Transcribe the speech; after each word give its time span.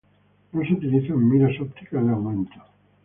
No 0.51 0.65
se 0.65 0.73
utilizan 0.73 1.29
miras 1.29 1.59
ópticas 1.61 2.03
de 2.03 2.11
aumento. 2.11 2.55